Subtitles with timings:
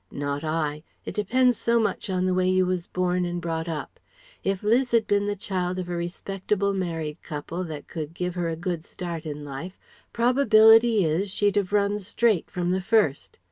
[0.11, 0.81] Not I.
[1.05, 3.99] It depends so much on the way you was born and brought up.
[4.43, 8.49] If Liz had been the child of a respectable married couple that could give her
[8.49, 9.77] a good start in life,
[10.11, 13.37] 'probability is she'd have run straight from the first.